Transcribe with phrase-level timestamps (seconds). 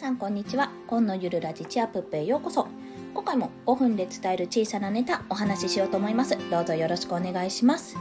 [0.00, 0.72] さんこんにちは。
[0.86, 2.66] 今のゆるラジチアップへようこそ
[3.12, 6.38] 今回も5分で伝える小さなネタお話ししようと思います。
[6.50, 7.98] どうぞよろしくお願いします。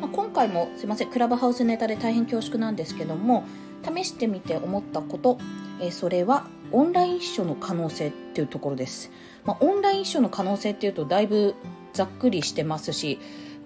[0.00, 1.10] まあ、今回もすいません。
[1.10, 3.42] クラブハウスネタで大変恐縮なんですけども
[3.82, 5.38] 試してみて思ったこと、
[5.80, 9.10] え、それはオンライン秘書の可能性っていうところです、
[9.44, 11.56] まあ、オンライン秘書の可能性っていうとだいぶ
[11.94, 13.18] ざっくりしてますし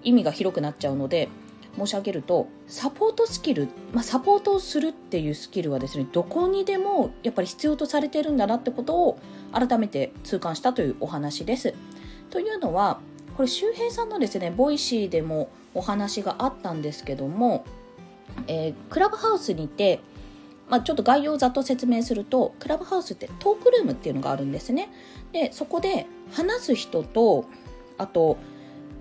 [0.03, 1.29] 意味が広くなっちゃうので
[1.77, 9.19] 申し上げるとサポートスキル、まあ、サポートをするっていうスキルはですねどこにでもやっぱり必要とされているんだなってことを
[9.53, 11.75] 改めて痛感したというお話です。
[12.31, 13.01] というのは
[13.37, 17.65] これ周平さんのですね Voicy でもお話があったんですけども、
[18.47, 20.01] えー、クラブハウスにて
[20.69, 24.91] まあ、ちょっと概要をざっと説明するとクラブハウスってトークルームっていうのがあるんですね
[25.33, 27.45] でそこで話す人と
[27.99, 28.39] あと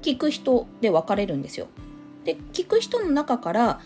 [0.01, 1.67] 聞く人で分かれるんですよ
[2.23, 3.82] で聞く人の中から、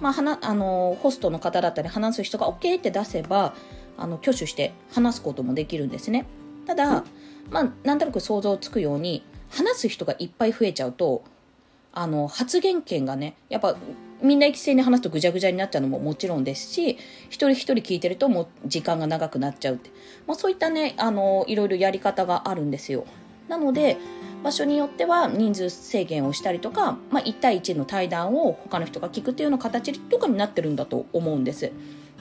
[0.00, 3.54] まあ、はなあのホストの方だったり話す人が OK って出せば
[3.96, 6.26] あの挙手して話すこともできるんですね。
[6.66, 7.04] ただ、
[7.50, 11.24] まあ、なんとなく想像つくように話す人がいっぱい増えちゃうと
[11.92, 13.76] あの発言権がねやっぱ
[14.22, 16.96] みんな一斉に話すとぐちゃぐちゃになっちゃうのももちろんですし
[17.28, 19.90] 一人一人聞いてるともう時間が長くなっちゃうって、
[20.26, 23.04] まあ、そういったねあのいろいろやり方があるんですよ。
[23.52, 23.98] なので
[24.42, 31.70] 場所によっては人数制限をしたりとか、まあ、1対1の対談を他の人が聞くっていうような形とかになってるんだと思うんです。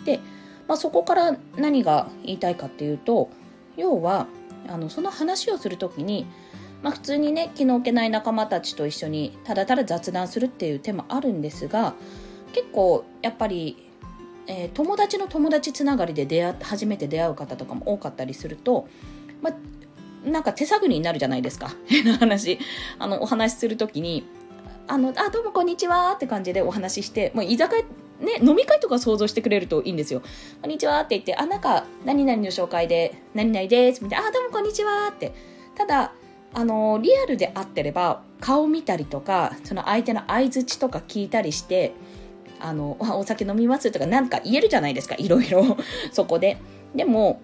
[0.04, 0.20] で、
[0.68, 3.30] まあ、そこから何が言いたいかっていうと
[3.78, 4.28] 要は
[4.68, 6.28] あのその話をする時に、
[6.84, 11.96] まあ、普通にね気の置けない仲間たちと一緒にただただ雑談するっていう手もあるんですが
[12.52, 13.90] 結構やっぱり、
[14.48, 18.90] えー、友達の友達つながりで出会初めて出会う方とかも多かったりすると、
[19.42, 19.54] まあ、
[20.24, 21.74] なんか手探りになるじゃないですか。
[21.88, 22.60] 変な話。
[23.00, 24.26] あの、お話しするときに、
[24.88, 27.84] あの、あ、どうもこんにちはって感じでお話しして、もう居酒屋、
[28.26, 30.22] ね、飲み会とか想像してくれるといいんですよ。
[30.62, 35.34] こんにちはって言って、あ、なんか、何々の紹介で、何々ですみたいな、あ、どうもこんにちはって。
[35.76, 36.14] ただ、
[36.54, 41.94] あの、リアルであってれば、顔見たりとか、その相手の相づちとか聞いたりして、
[42.60, 45.78] あの、お酒飲みますとかなんか言えるじゃないですか、いろいろ、
[46.12, 46.58] そこで。
[46.94, 47.42] でも、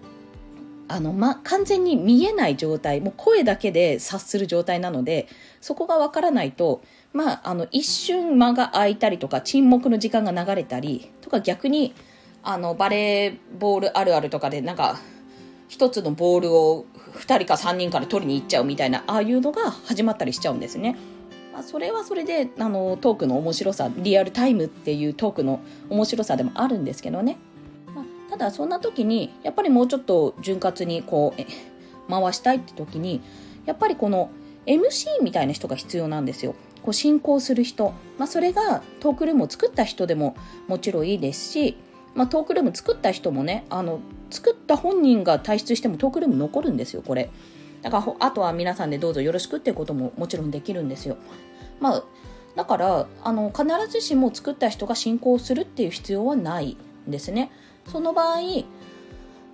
[0.88, 5.28] あの、ま、完全に見えない状態、もう声だけで察する状態なので、
[5.60, 6.82] そこがわからないと、
[7.12, 11.94] まあ、あの、一瞬間が空いたりとか、沈黙の時間が流れたり、とか逆に、
[12.42, 14.98] あの、バレーボールあるあるとかで、なんか、
[15.68, 20.96] 一つのボールを2人か3人から取りに行っちゃうみたいな、ああいうのが始まったりしちゃうんですね。
[21.52, 25.60] ま、それはそれで、あの、トークの面白さ、リアルタイムっていうトークの
[25.90, 27.36] 面白さでもあるんですけどね。
[28.38, 33.20] ただそんな時にやっぱりもうちょっと潤滑にこう回したいって時に
[33.66, 34.30] やっぱりこの
[34.66, 36.54] MC みたいな人が必要なんですよ。
[36.82, 40.36] こう進行する人、まあ、それがトークルームを作った人でも
[40.68, 41.76] もちろんいいですし、
[42.14, 44.00] まあ、トークルーム作った人もねあの
[44.30, 47.30] 作った本人が退出してもトークルーム残るんですよこれ。
[47.82, 51.16] だからあとは皆さんでどうぞよろしくっていうことももちろんできるんですよ。
[51.80, 52.04] まあ
[52.54, 56.76] だからあの必ずしも作った人が進行するっていう必要はない。
[57.10, 57.50] ですね
[57.86, 58.40] その場合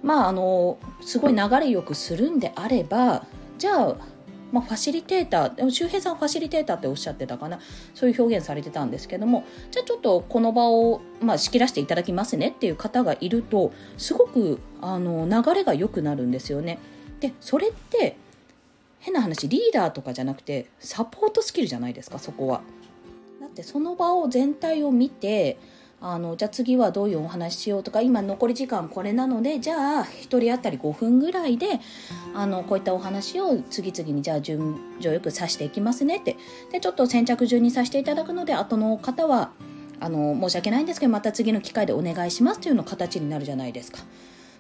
[0.03, 3.27] まああのすごい流れよくするんであれば
[3.59, 3.97] じゃあ
[4.53, 7.59] まあ、ファシリテーター周平さんファシリテーターっておっしゃってたかな？
[7.93, 9.43] そういう表現されてたんですけども
[9.73, 16.79] じゃあちょっとこの場を、まあ、仕切らせていただきますねっていう方がいるとすごくあの流れが良くなるんですよね。
[17.19, 18.17] でそれって
[19.01, 22.61] 変な話リーダーとかじゃなくてサポートスキルじゃないですかそこは。
[23.41, 25.59] だってその場を全体を見て
[26.07, 31.81] あのじゃあ次はどういうお話しようとか今残り時間これなのでじゃあ1人当たり5分ぐらいで
[32.35, 36.37] あのこういったお話を次々にじゃあ順序よくさしていきますねって
[36.71, 39.53] でちょっと先着順にさせていただくので後の方は
[39.99, 44.01] あの申し訳ないんですけどまた次の機会でお願いしますというような形になるじゃないですか。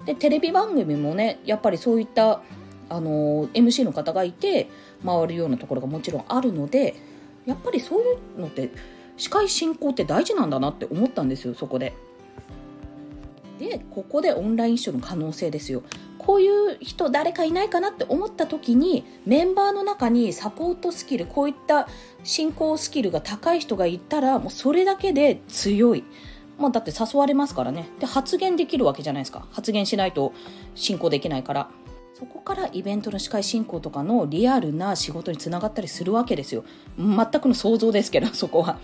[0.06, 2.41] でテレビ番組もねやっぱりそういった
[2.88, 4.71] あの MC の方がいて
[5.05, 6.94] 回るようなところがもちろんあるので
[7.44, 8.05] やっぱりそうい
[8.37, 8.71] うのって
[9.16, 11.94] 司会進行って大事なんだなって思ったんですよそこで。
[13.58, 15.82] でここでオンライン秘書の可能性ですよ。
[16.19, 21.87] こういう人誰かいないかなって思った時にメンバーの中にサポートスキルこういった
[22.22, 26.05] 進行スキルが高い人がいたらもうそれだけで強い。
[26.58, 27.88] まあ、だって誘われますからね。
[28.00, 29.46] で発言できるわけじゃないですか。
[29.50, 30.32] 発言しないと
[30.75, 31.70] 進行できないから。
[32.14, 36.64] そこからイベントの司会進行とかのリアルな仕事につながったりするわけですよ。
[36.96, 38.78] 全くの想像ですけどそこは。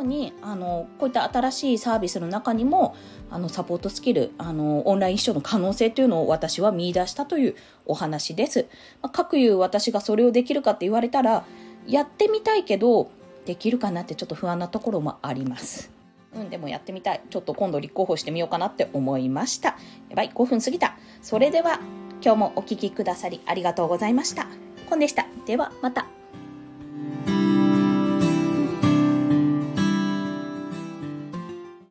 [0.00, 2.94] うにあのこういった新しいサービスの中にも
[3.30, 7.56] あのサポートスキルあのオンライン秘書の可能性というのを私は見出したという
[7.86, 8.66] お話です。
[9.02, 11.44] まあ、各いう私がそれをできるかって言われたら
[11.86, 13.10] やってみたいけど
[13.46, 15.90] できるかなってちょっと不安なところもあります。
[16.34, 17.20] うん、でもやってみたい。
[17.28, 19.76] ちょっと今度立候補してみようかなって思いました。
[20.08, 20.96] やばい、5分過ぎた。
[21.22, 21.80] それでは、
[22.22, 24.46] 今日もお聴きくださりありがとうございました。
[24.88, 25.26] コンでした。
[25.46, 26.19] では、また。